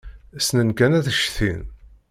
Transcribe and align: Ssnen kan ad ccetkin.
Ssnen 0.37 0.69
kan 0.77 0.95
ad 0.97 1.07
ccetkin. 1.13 1.63